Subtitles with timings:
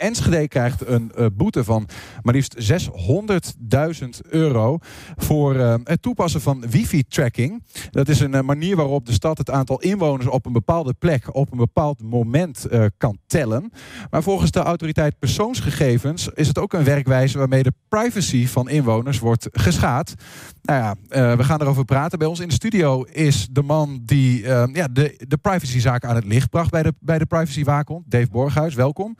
[0.00, 1.88] Enschede krijgt een uh, boete van
[2.22, 4.78] maar liefst 600.000 euro
[5.16, 7.62] voor uh, het toepassen van wifi-tracking.
[7.90, 11.34] Dat is een uh, manier waarop de stad het aantal inwoners op een bepaalde plek
[11.34, 12.66] op een bepaald moment
[12.96, 13.72] kan tellen.
[14.10, 19.18] Maar volgens de autoriteit persoonsgegevens is het ook een werkwijze waarmee de privacy van inwoners
[19.18, 20.14] wordt geschaad.
[20.62, 20.96] Nou ja,
[21.36, 22.18] we gaan erover praten.
[22.18, 26.24] Bij ons in de studio is de man die ja, de, de privacyzaak aan het
[26.24, 27.26] licht bracht bij de, bij de
[28.06, 28.74] Dave Borghuis.
[28.74, 29.16] Welkom.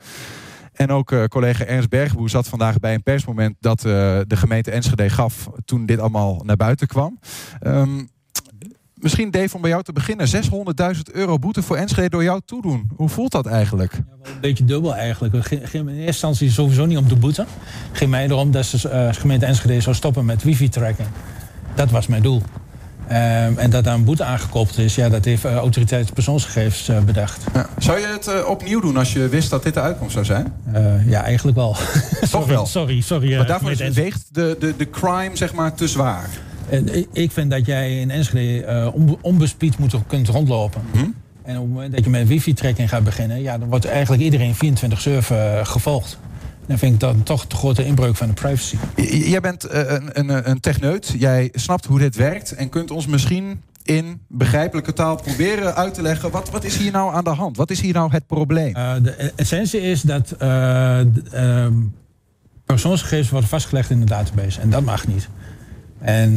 [0.81, 3.91] En ook uh, collega Ernst Bergboer zat vandaag bij een persmoment dat uh,
[4.27, 7.19] de gemeente Enschede gaf toen dit allemaal naar buiten kwam.
[7.67, 8.09] Um,
[8.95, 10.27] misschien Dave om bij jou te beginnen.
[10.95, 12.89] 600.000 euro boete voor Enschede door jou toedoen.
[12.95, 13.93] Hoe voelt dat eigenlijk?
[13.93, 15.33] Ja, wel een beetje dubbel eigenlijk.
[15.33, 17.45] In eerste instantie sowieso niet om de boete.
[17.87, 21.07] Het ging mij erom dat de uh, gemeente Enschede zou stoppen met wifi-tracking.
[21.75, 22.41] Dat was mijn doel.
[23.11, 26.99] Um, en dat daar een boete aangekoppeld is, ja, dat heeft uh, autoriteit persoonsgegevens uh,
[26.99, 27.43] bedacht.
[27.53, 27.69] Ja.
[27.77, 30.53] Zou je het uh, opnieuw doen als je wist dat dit de uitkomst zou zijn?
[31.05, 31.75] ja, eigenlijk wel.
[32.29, 32.65] Toch wel?
[32.65, 33.35] Sorry, sorry.
[33.35, 36.29] maar daarvoor is, weegt de, de, de crime zeg maar te zwaar.
[37.13, 40.81] ik vind dat jij in Enschede onbespied moet, kunt rondlopen.
[40.91, 40.97] Hm?
[40.97, 43.41] En op het moment dat je met wifi-trekking gaat beginnen...
[43.41, 44.57] Ja, dan wordt eigenlijk iedereen 24-7
[45.63, 46.17] gevolgd.
[46.65, 48.77] Dan vind ik dat toch de grote inbreuk van de privacy.
[49.29, 51.13] Jij bent uh, een, een, een techneut.
[51.17, 52.51] Jij snapt hoe dit werkt.
[52.51, 56.31] En kunt ons misschien in begrijpelijke taal proberen uit te leggen...
[56.31, 57.57] wat, wat is hier nou aan de hand?
[57.57, 58.75] Wat is hier nou het probleem?
[58.77, 60.99] Uh, de essentie is dat uh,
[61.33, 61.67] uh,
[62.65, 64.61] persoonsgegevens worden vastgelegd in de database.
[64.61, 65.29] En dat mag niet.
[65.99, 66.33] En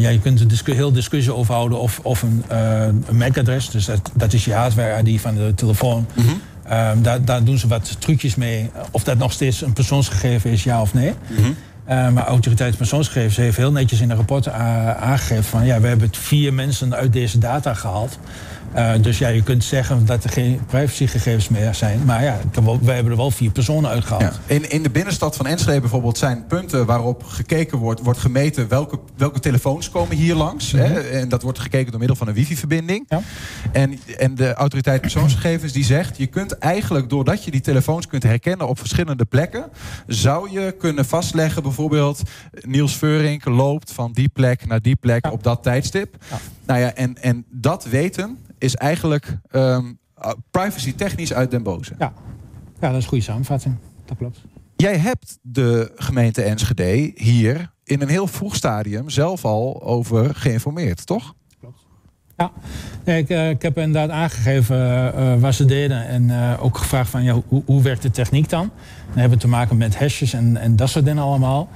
[0.00, 3.84] ja, je kunt er discu heel discussie over houden of, of een, een MAC-adres, dus
[3.84, 6.06] dat, dat is je hardware-ID van de telefoon.
[6.14, 6.40] Mm -hmm.
[6.72, 8.70] Um, daar, daar, doen ze wat trucjes mee.
[8.90, 11.12] Of dat nog steeds een persoonsgegeven is, ja of nee.
[11.28, 11.56] Mm -hmm.
[11.88, 16.08] uh, maar autoriteit persoonsgegevens heeft heel netjes in een rapport aangegeven van ja, we hebben
[16.12, 18.18] vier mensen uit deze data gehaald.
[18.76, 22.04] Uh, dus ja, je kunt zeggen dat er geen privacygegevens meer zijn.
[22.04, 22.38] Maar ja,
[22.80, 24.40] we hebben er wel vier personen uitgehaald.
[24.46, 24.54] Ja.
[24.54, 28.98] In, in de binnenstad van Enschede bijvoorbeeld zijn punten waarop gekeken wordt, wordt gemeten welke,
[29.16, 30.72] welke telefoons komen hier langs.
[30.72, 30.92] Mm -hmm.
[30.92, 31.00] hè?
[31.00, 33.04] En dat wordt gekeken door middel van een wifi-verbinding.
[33.08, 33.20] Ja.
[33.72, 38.22] En, en de autoriteit persoonsgegevens die zegt, je kunt eigenlijk doordat je die telefoons kunt
[38.22, 39.64] herkennen op verschillende plekken,
[40.06, 42.22] zou je kunnen vastleggen bijvoorbeeld
[42.60, 45.30] Niels Veurink loopt van die plek naar die plek ja.
[45.30, 46.16] op dat tijdstip.
[46.66, 49.98] Nou ja, en, en dat weten is eigenlijk um,
[50.50, 51.94] privacy technisch uit den boze.
[51.98, 52.12] Ja.
[52.80, 53.76] ja, dat is een goede samenvatting.
[54.04, 54.40] Dat klopt.
[54.76, 61.06] Jij hebt de gemeente Enschede hier in een heel vroeg stadium zelf al over geïnformeerd,
[61.06, 61.34] toch?
[62.36, 62.50] Ja,
[63.04, 64.76] nee, ik, uh, ik, heb inderdaad aangegeven
[65.18, 68.70] uh, wat ze deden en ook gevraagd van ja, hoe, hoe werkt de techniek dan?
[69.06, 71.68] Dan hebben we te maken met hashjes en, en dat soort dingen allemaal.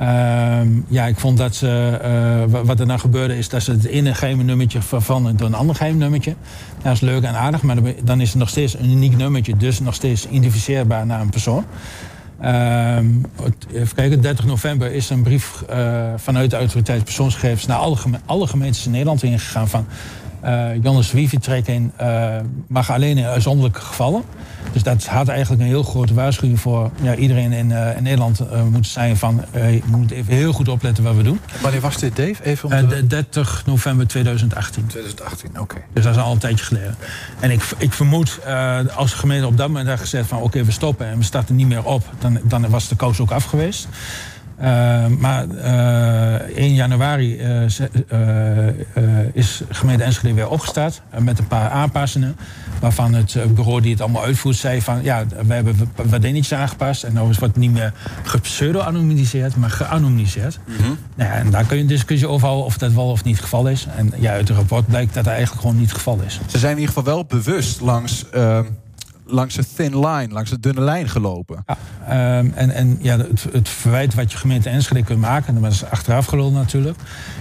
[0.00, 4.14] Uh, ja, ik vond dat ze, wat er nou gebeurde is dat ze het ene
[4.14, 6.34] geheime nummertje vervangen door een ander geheim nummertje.
[6.82, 9.80] Dat is leuk en aardig, maar dan is het nog steeds een uniek nummertje, dus
[9.80, 11.64] nog steeds identificeerbaar naar een persoon.
[12.44, 12.96] Uh,
[13.72, 18.46] even kijken, 30 november is een brief uh, vanuit de autoriteit persoonsgegevens naar alle, alle
[18.46, 19.86] gemeentes in Nederland ingegaan van
[20.44, 22.36] uh, Jannes uh,
[22.66, 24.22] mag alleen in uitzonderlijke gevallen.
[24.72, 28.40] Dus dat had eigenlijk een heel grote waarschuwing voor ja, iedereen in, uh, in Nederland
[28.40, 31.40] uh, moet zijn van je moet even heel goed opletten wat we doen.
[31.60, 32.44] Wanneer was dit, Dave?
[32.44, 33.06] Even om te...
[33.06, 34.86] 30 november 2018.
[34.86, 35.60] 2018, oké.
[35.60, 35.82] Okay.
[35.92, 36.96] Dus dat is al een tijdje geleden.
[37.40, 38.38] En ik, ik vermoed,
[38.94, 41.24] als de gemeente op dat moment had gezegd van oké, okay, we stoppen en we
[41.24, 43.88] starten niet meer op, dan, dan was de koos ook af geweest.
[44.62, 47.62] Uh, maar uh, 1 januari uh,
[49.32, 52.36] is gemeente Enschede weer opgestart met een paar aanpassingen.
[52.80, 57.02] Waarvan het bureau die het allemaal uitvoert zei van ja, we hebben wat dingetjes aangepast.
[57.02, 57.92] En nou is wat niet meer
[58.22, 60.58] gepseudo-anonimiseerd, maar geanonimiseerd.
[60.66, 60.98] Mm -hmm.
[61.14, 63.34] nou ja, en daar kun je een discussie over houden of dat wel of niet
[63.34, 63.86] het geval is.
[63.96, 66.40] En ja, uit het rapport blijkt dat dat eigenlijk gewoon niet het geval is.
[66.46, 68.24] Ze zijn in ieder geval wel bewust langs
[69.32, 71.62] langs de thin line, langs de dunne lijn gelopen.
[71.66, 71.76] Ja,
[72.10, 75.72] um, en, en ja, het, het, verwijt wat je gemeente Enschede kunt maken, en dat
[75.72, 76.98] is achteraf gelul natuurlijk,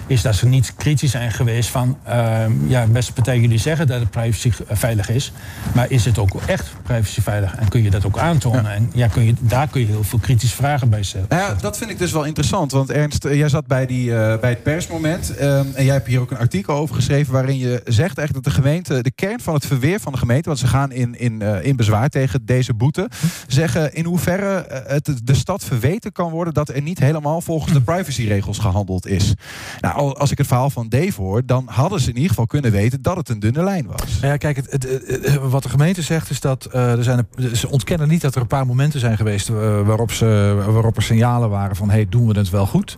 [0.07, 3.99] is dat ze niet kritisch zijn geweest van, um, ja, beste partij, jullie zeggen dat
[3.99, 5.31] het privacy veilig is,
[5.73, 7.55] maar is het ook echt privacy veilig?
[7.55, 8.63] En kun je dat ook aantonen?
[8.63, 8.69] Ja.
[8.69, 11.25] En ja, kun je, daar kun je heel veel kritische vragen bij stellen.
[11.29, 14.37] Nou ja, dat vind ik dus wel interessant, want Ernst, jij zat bij, die, uh,
[14.39, 17.81] bij het persmoment um, en jij hebt hier ook een artikel over geschreven waarin je
[17.85, 20.67] zegt echt dat de gemeente, de kern van het verweer van de gemeente, want ze
[20.67, 23.09] gaan in, in, uh, in bezwaar tegen deze boete.
[23.47, 24.50] Zeggen in hoeverre
[24.87, 29.33] het de stad verweten kan worden dat er niet helemaal volgens de privacyregels gehandeld is.
[29.79, 32.71] Nou, als ik het verhaal van Dave hoor, dan hadden ze in ieder geval kunnen
[32.71, 34.19] weten dat het een dunne lijn was.
[34.21, 38.21] Ja, kijk, het, wat de gemeente zegt is dat uh, er zijn, ze ontkennen niet
[38.21, 41.89] dat er een paar momenten zijn geweest uh, waarop, ze, waarop er signalen waren van
[41.89, 42.97] hey, doen we het wel goed.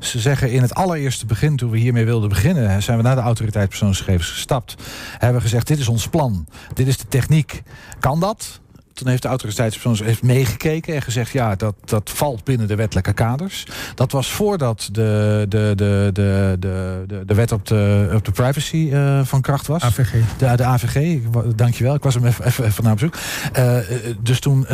[0.00, 3.20] Ze zeggen in het allereerste begin, toen we hiermee wilden beginnen, zijn we naar de
[3.20, 4.74] autoriteit persoonsgegevens gestapt.
[5.18, 7.62] Hebben gezegd, dit is ons plan, dit is de techniek.
[8.00, 8.60] Kan dat?
[8.94, 11.32] Toen heeft de autoriteitspersoon heeft meegekeken en gezegd...
[11.32, 13.66] ja, dat, dat valt binnen de wettelijke kaders.
[13.94, 18.30] Dat was voordat de, de, de, de, de, de, de wet op de, op de
[18.30, 19.82] privacy uh, van kracht was.
[19.82, 20.12] AVG.
[20.38, 21.18] De, de AVG,
[21.56, 21.94] dankjewel.
[21.94, 23.14] Ik was hem even, even, even naar bezoek.
[23.58, 23.76] Uh,
[24.20, 24.66] dus toen,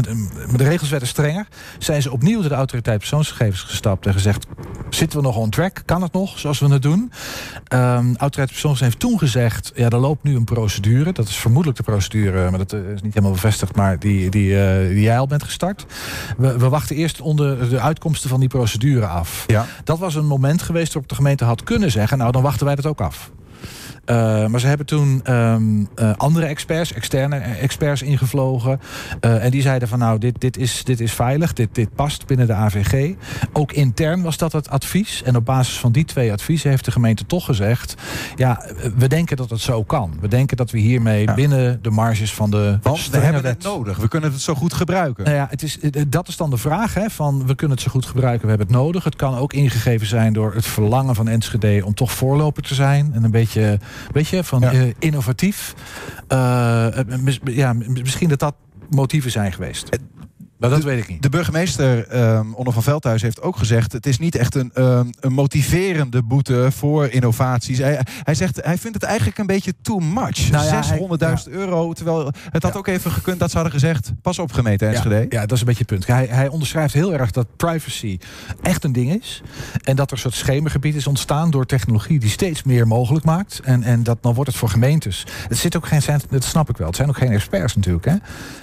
[0.57, 1.47] de regels werden strenger.
[1.79, 4.47] Zijn ze opnieuw door de autoriteit persoonsgegevens gestapt en gezegd...
[4.91, 5.83] zitten we nog on track?
[5.85, 7.13] Kan het nog, zoals we het doen?
[7.73, 9.73] Um, autoriteit persoonsgegevens heeft toen gezegd...
[9.75, 11.13] ja, er loopt nu een procedure.
[11.13, 13.77] Dat is vermoedelijk de procedure, maar dat is niet helemaal bevestigd...
[13.77, 15.87] maar die, die, uh, die jij al bent gestart.
[16.37, 19.45] We, we, wachten eerst onder de uitkomsten van die procedure af.
[19.47, 19.67] Ja.
[19.85, 22.19] Dat was een moment geweest waarop de gemeente had kunnen zeggen...
[22.19, 23.31] nou, dan wachten wij dat ook af.
[24.11, 28.81] Uh, maar ze hebben toen um, uh, andere experts, externe experts ingevlogen.
[29.21, 32.27] Uh, en die zeiden van nou, dit, dit, is, dit is veilig, dit, dit past
[32.27, 33.15] binnen de AVG.
[33.53, 35.23] Ook intern was dat het advies.
[35.23, 37.95] En op basis van die twee adviezen heeft de gemeente toch gezegd...
[38.37, 38.65] ja,
[38.97, 40.15] we denken dat het zo kan.
[40.21, 41.35] We denken dat we hiermee ja.
[41.35, 43.97] binnen de marges van de Want we hebben het nodig.
[43.97, 45.25] We kunnen het zo goed gebruiken.
[45.25, 45.79] Nou ja, het is,
[46.09, 46.95] dat is dan de vraag.
[46.95, 49.05] Hè, van we kunnen het zo goed gebruiken, we hebben het nodig.
[49.05, 51.85] Het kan ook ingegeven zijn door het verlangen van Enschede...
[51.85, 53.11] om toch voorloper te zijn.
[53.15, 53.79] En een beetje
[54.13, 54.73] Weet je, van ja.
[54.73, 55.75] uh, innovatief.
[56.29, 56.87] Uh,
[57.21, 58.55] mis, ja, misschien dat dat
[58.91, 59.89] motieven zijn geweest.
[60.59, 61.23] Maar dat de, weet ik niet.
[61.23, 63.93] De burgemeester, um, Onno van Veldhuis, heeft ook gezegd...
[63.93, 67.79] het is niet echt een, um, een motiverende boete voor innovaties.
[67.79, 70.51] Hij, hij, zegt, hij vindt het eigenlijk een beetje too much.
[70.51, 71.37] Nou ja, 600.000 ja.
[71.51, 72.79] euro, terwijl het had Ja.
[72.79, 73.39] ook even gekund...
[73.39, 75.27] dat ze hadden gezegd, pas op gemeente Enschede.
[75.29, 76.07] Ja, dat is een beetje het punt.
[76.07, 78.19] Hij, hij onderschrijft heel erg dat privacy
[78.63, 79.43] echt een ding is.
[79.83, 83.61] En dat er een soort schemergebied is ontstaan door technologie die steeds meer mogelijk maakt.
[83.65, 85.27] En, en dat dan wordt het voor gemeentes.
[85.49, 86.01] Het zit ook geen,
[86.31, 86.87] dat snap ik wel.
[86.87, 88.05] Het zijn ook geen experts natuurlijk.
[88.05, 88.17] Hè?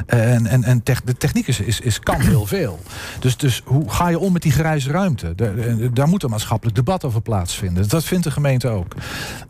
[0.05, 2.79] En, en, en tech- de techniek is, is, is kan heel veel.
[3.19, 5.35] Dus, dus hoe ga je om met die grijze ruimte?
[5.35, 5.53] Daar,
[5.93, 7.89] daar moet een maatschappelijk debat over plaatsvinden.
[7.89, 8.95] Dat vindt de gemeente ook.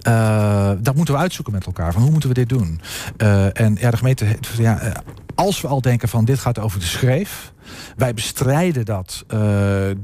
[0.01, 1.93] Eh, dat moeten we uitzoeken met elkaar.
[1.93, 2.81] Van hoe moeten we dit doen?
[3.17, 4.25] Eh, en ja, de gemeente.
[4.57, 4.91] Ja, eh,
[5.35, 7.53] als we al denken van dit gaat over de schreef.
[7.95, 9.97] Wij bestrijden dat, eh, eh,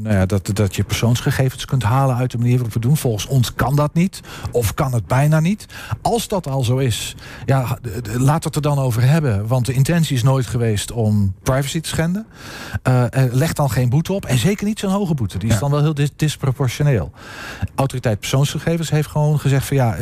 [0.00, 2.96] nou ja, dat, dat je persoonsgegevens kunt halen uit de manier waarop we doen.
[2.96, 4.20] Volgens ons kan dat niet.
[4.50, 5.66] Of kan het bijna niet.
[6.02, 7.14] Als dat al zo is,
[7.46, 7.78] ja,
[8.16, 9.46] laat het er dan over hebben.
[9.46, 12.26] Want de intentie is nooit geweest om privacy te schenden.
[12.82, 14.24] Eh, leg dan geen boete op.
[14.24, 15.38] En zeker niet zo'n hoge boete.
[15.38, 15.60] Die is Ja.
[15.60, 17.10] dan wel heel dis- disproportioneel.
[17.74, 19.96] Autoriteit persoonsgegevens heeft gewoon gezegd van ja,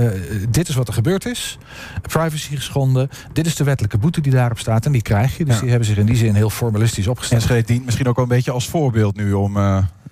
[0.49, 1.59] dit is wat er gebeurd is.
[2.03, 3.09] Privacy geschonden.
[3.32, 4.87] Dit is de wettelijke boete die daarop staat.
[4.87, 5.44] En die krijg je.
[5.44, 5.61] Dus Ja.
[5.61, 7.67] die hebben zich in die zin heel formalistisch opgesteld.
[7.67, 9.32] Dient misschien ook wel een beetje als voorbeeld nu...
[9.32, 9.56] om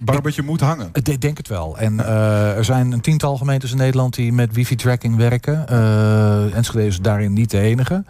[0.05, 0.91] Barbetje moet hangen.
[0.93, 1.79] Ik denk het wel.
[1.79, 5.67] En uh, er zijn een tiental gemeentes in Nederland die met wifi-tracking werken.
[5.71, 8.05] Uh, Enschede is daarin niet de enige.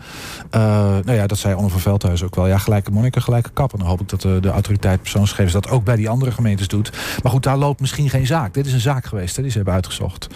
[0.54, 0.60] Uh,
[1.04, 2.46] nou ja, dat zei Onno van Veldhuis ook wel.
[2.46, 3.78] Ja, gelijke monniken, gelijke kappen.
[3.78, 6.92] Dan hoop ik dat de, de autoriteit persoonsgegevens dat ook bij die andere gemeentes doet.
[7.22, 8.54] Maar goed, daar loopt misschien geen zaak.
[8.54, 10.28] Dit is een zaak geweest, hè, die ze hebben uitgezocht.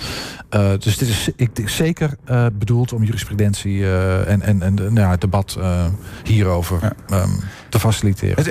[0.54, 5.00] Uh, dus dit is ik, zeker uh, bedoeld om jurisprudentie uh, en, en, en nou
[5.00, 5.84] ja, het debat uh,
[6.24, 7.22] hierover ja.
[7.22, 8.44] um, te faciliteren.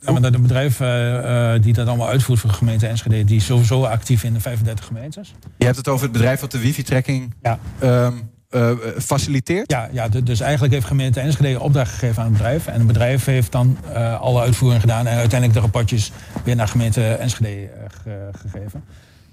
[0.00, 3.36] Ja, maar dat een bedrijf uh, die dat allemaal uitvoert voor de gemeente Enschede, die
[3.36, 5.34] is sowieso actief in de 35 gemeentes.
[5.56, 7.58] Je hebt het over het bedrijf wat de wifi-tracking ja.
[7.82, 9.70] um, uh, faciliteert?
[9.70, 12.66] Ja, ja, dus eigenlijk heeft gemeente Enschede opdracht gegeven aan het bedrijf.
[12.66, 16.12] En het bedrijf heeft dan uh, alle uitvoering gedaan en uiteindelijk de rapportjes
[16.44, 17.70] weer naar gemeente Enschede
[18.02, 18.84] ge gegeven.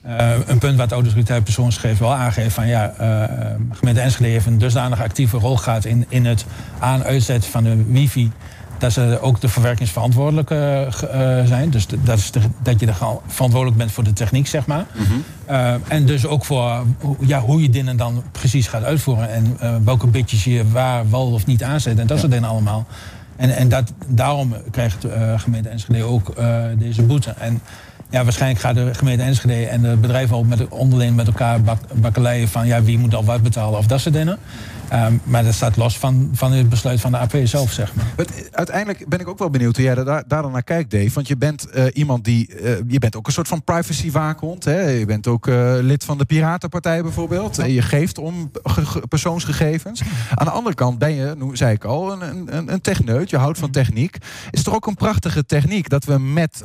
[0.08, 4.46] Uh, een punt wat de autoriteit persoonsgegevens wel aangeeft van ja, uh, gemeente Enschede heeft
[4.46, 6.46] een dusdanig actieve rol gehad in, in het
[6.80, 8.32] aan- uitzetten van de wifi.
[8.78, 10.60] Dat ze ook de verwerkingsverantwoordelijk uh,
[11.46, 11.70] zijn.
[11.70, 12.98] Dus de, dat, is de, dat je er
[13.28, 14.86] verantwoordelijk bent voor de techniek, zeg maar.
[14.94, 15.82] Mm -hmm.
[15.88, 16.86] en dus ook voor
[17.20, 19.30] ja, hoe je dingen dan precies gaat uitvoeren.
[19.30, 22.00] En uh, welke bitjes je waar wel of niet aanzet.
[22.00, 22.18] En dat ja.
[22.18, 22.86] soort dingen allemaal.
[23.36, 25.06] En, en dat, daarom krijgt
[25.38, 26.34] gemeente Enschede ook
[26.78, 27.34] deze boete.
[27.38, 27.62] En
[28.10, 31.80] ja, waarschijnlijk gaat de gemeente Enschede en de bedrijven ook met, onderling met elkaar bak,
[31.94, 34.38] bakkeleien van ja, wie moet al wat betalen of dat soort dingen.
[34.94, 38.06] Um, maar dat staat los van, van het besluit van de AP zelf, zeg maar.
[38.18, 41.12] Maar uiteindelijk ben ik ook wel benieuwd hoe jij daar, daar dan naar kijkt, Dave.
[41.14, 42.62] Want je bent uh, iemand die.
[42.62, 44.64] Uh, je bent ook een soort van privacy-waakhond.
[44.64, 44.82] Hè?
[44.82, 47.56] Je bent ook uh, lid van de Piratenpartij bijvoorbeeld.
[47.56, 48.52] Je geeft om
[49.10, 50.02] persoonsgegevens.
[50.36, 53.30] Aan de andere kant ben je, nu zei ik al, een, een, een techneut.
[53.30, 54.18] Je houdt van techniek.
[54.52, 56.64] Is toch ook een prachtige techniek dat we met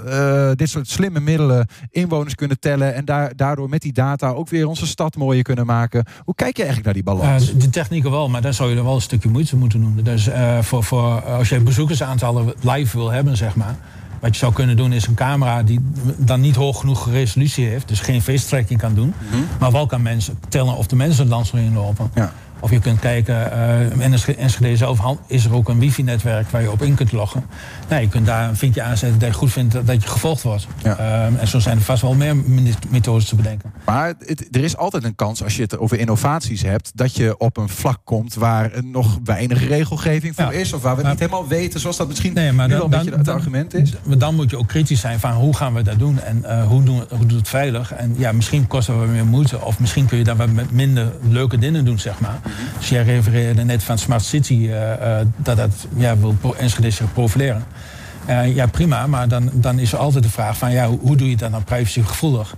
[0.54, 2.94] dit soort slimme middelen inwoners kunnen tellen.
[2.94, 6.04] En daar, daardoor met die data ook weer onze stad mooier kunnen maken.
[6.24, 7.58] Hoe kijk je eigenlijk naar die balans?
[7.58, 10.00] de techniek wel, maar dan zou je er wel een stukje moeite moeten doen.
[10.02, 13.76] Dus uh, voor, voor, als je bezoekersaantallen live wil hebben, zeg maar.
[14.20, 15.80] Wat je zou kunnen doen is een camera die
[16.16, 17.88] dan niet hoog genoeg resolutie heeft.
[17.88, 19.14] Dus geen face tracking kan doen.
[19.18, 19.26] Mhm.
[19.26, 19.48] Mm -hmm.
[19.60, 22.10] Maar wel kan mensen tellen of de mensen langs erin lopen.
[22.14, 22.32] Ja.
[22.60, 26.70] Of je kunt kijken, uh, in Enschede zelf is er ook een wifi-netwerk waar je
[26.70, 27.44] op in kunt loggen.
[27.88, 30.66] Nou, je kunt daar een vinkje aanzetten dat je goed vindt dat, je gevolgd wordt.
[30.82, 30.96] Ja.
[30.96, 32.36] Ehm, en zo zijn er vast wel meer
[32.88, 33.72] methodes te bedenken.
[33.84, 34.14] Maar
[34.50, 37.68] er is altijd een kans als je het over innovaties hebt, dat je op een
[37.68, 40.72] vlak komt waar nog weinig regelgeving voor is.
[40.72, 43.04] Of waar we het niet helemaal weten, zoals dat misschien nee, maar dan, wel een
[43.04, 43.92] beetje het argument is.
[44.18, 46.82] Dan moet je ook kritisch zijn van hoe gaan we dat doen en uh, hoe,
[46.82, 47.92] doen, hoe doet het veilig.
[47.92, 49.60] En ja, misschien kost het wat meer moeite.
[49.60, 52.40] Of misschien kun je daar wat minder leuke dingen doen, zeg maar.
[52.78, 57.12] Dus jij refereerde net van Smart City, uh, uh, dat dat ja, wil Enschede zich
[57.12, 57.64] profileren.
[58.28, 61.30] Uh, ja, prima, maar dan, dan is er altijd de vraag van ja, hoe, doe
[61.30, 62.54] je dat nou privacygevoelig?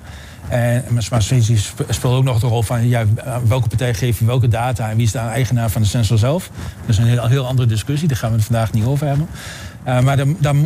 [0.49, 1.59] En Smart City
[1.89, 3.05] speelt ook nog de rol van ja,
[3.47, 6.51] welke partij geeft je welke data en wie is de eigenaar van de sensor zelf.
[6.81, 9.29] Dat is een heel, heel andere discussie, daar gaan we het vandaag niet over hebben.
[9.87, 10.19] Uh, maar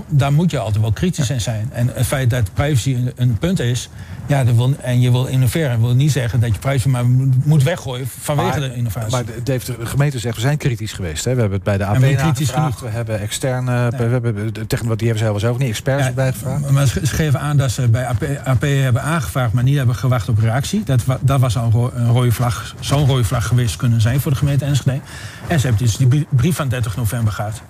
[0.08, 1.68] daar moet je altijd wel kritisch in zijn.
[1.72, 3.88] En het feit dat privacy een, een punt is,
[4.26, 7.06] ja, wil, en je wil innoveren, wil niet zeggen dat je privacy maar
[7.44, 9.10] moet weggooien vanwege de innovatie.
[9.10, 11.24] Maar Dave, de gemeente zegt, we zijn kritisch geweest.
[11.24, 11.34] Hè?
[11.34, 12.80] We hebben het bij de AP kritisch genoeg.
[12.80, 13.90] We hebben externe, ja.
[13.90, 16.70] we hebben, tegen wat die hebben ze zelf ook niet experts ja, bij gevraagd.
[16.70, 20.28] Maar ze geven aan dat ze bij AP, AP, hebben aangevraagd, maar niet hebben gewacht
[20.28, 20.82] op reactie.
[20.84, 24.38] Dat, dat was al een rode vlag, zo'n rode vlag geweest kunnen zijn voor de
[24.38, 25.00] gemeente Enschede.
[25.46, 27.62] En ze hebben dus die brief van 30 november gehad.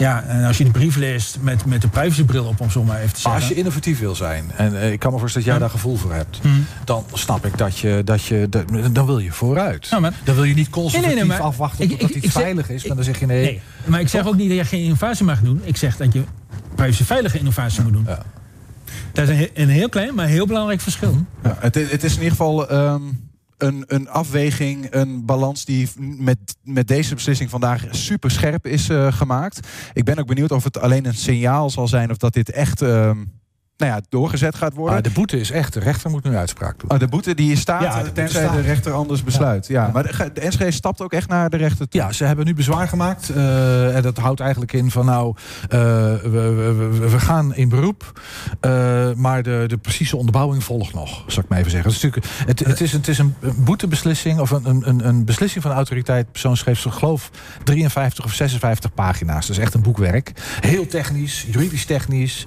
[0.00, 3.00] Ja, en als je de brief leest met, met de privacybril op, om zo maar
[3.00, 3.40] even te zeggen.
[3.40, 5.96] als je innovatief wil zijn, en eh, ik kan me voorstellen dat jij daar gevoel
[5.96, 6.66] voor hebt, hmm.
[6.84, 8.48] dan snap ik dat je, dat je,
[8.92, 9.90] dan wil je vooruit.
[10.24, 13.26] dan wil je niet conservatief afwachten totdat het iets veilig is, maar dan zeg je
[13.26, 13.42] nee.
[13.42, 15.60] nee maar ik zeg ook niet dat je geen innovatie mag doen.
[15.64, 16.22] Ik zeg dat je
[16.74, 18.04] privacyveilige innovatie moet doen.
[18.06, 18.22] Ja.
[19.12, 21.26] Dat is een, een, heel klein, maar heel belangrijk verschil.
[21.42, 22.68] Ja, het, het, is in ieder geval.
[22.68, 23.02] Ehm,
[23.62, 29.12] een, een afweging, een balans die met, met deze beslissing vandaag super scherp is uh,
[29.12, 29.68] gemaakt.
[29.92, 32.82] Ik ben ook benieuwd of het alleen een signaal zal zijn of dat dit echt.
[32.82, 33.10] Uh,
[33.80, 34.92] nou ja, doorgezet gaat worden.
[34.92, 36.90] Maar de boete is echt, de rechter moet nu uitspraak doen.
[36.90, 39.66] Oh, de boete die staat, ja, de tenzij de rechter anders besluit.
[39.66, 39.90] Ja, ja.
[39.92, 42.00] maar de, de NSG stapt ook echt naar de rechter toe.
[42.00, 43.30] Ja, ze hebben nu bezwaar gemaakt.
[43.30, 48.20] Uh, en dat houdt eigenlijk in van nou, uh, we, we, we, gaan in beroep.
[48.60, 51.90] Uh, maar de, de precieze onderbouwing volgt nog, zal ik maar even zeggen.
[51.90, 55.62] Het is, natuurlijk, het, het is, het is een boetebeslissing of een, een, een beslissing
[55.62, 57.30] van de autoriteit persoonsgeeft, geloof
[57.64, 59.46] 53 of 56 pagina's.
[59.46, 60.32] Dat is echt een boekwerk.
[60.60, 62.46] Heel technisch, juridisch technisch,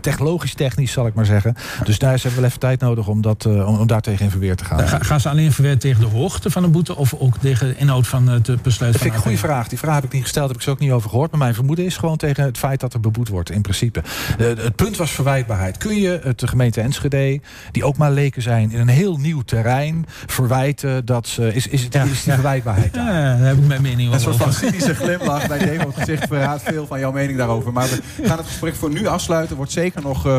[0.00, 1.54] technologisch technisch technisch, zal ik maar zeggen.
[1.84, 4.30] Dus daar is hebben wel even tijd nodig om, dat, uh, om, daar tegen in
[4.30, 4.88] verweer te gaan.
[4.88, 8.06] gaan ze alleen verweer tegen de hoogte van de boete of ook tegen de inhoud
[8.06, 8.92] van het eh, besluit?
[8.92, 9.68] Dat vind ik een goede vraag.
[9.68, 11.30] Die vraag heb ik niet gesteld, heb ik ze ook niet over gehoord.
[11.30, 14.02] Maar mijn vermoeden is gewoon tegen het feit dat er beboet wordt, in principe.
[14.38, 15.76] Uh, het punt was verwijtbaarheid.
[15.76, 17.40] Kun je het de gemeente Enschede,
[17.70, 21.54] die ook maar leken zijn in een heel nieuw terrein, verwijten dat ze.
[21.54, 22.94] Is, is, het, ja, is die verwijtbaarheid?
[22.94, 24.14] Ja, daar heb ik mijn mening over.
[24.14, 27.72] Een soort van cynische glimlach bij Demo het gezicht verraadt veel van jouw mening daarover.
[27.72, 29.56] Maar we gaan het gesprek voor nu afsluiten.
[29.56, 30.38] Wordt zeker nog uh,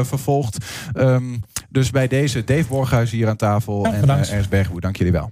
[0.98, 5.14] Um, dus bij deze Dave Borghuis hier aan tafel en uh, Ernst Bergwoe, dank jullie
[5.14, 5.32] wel.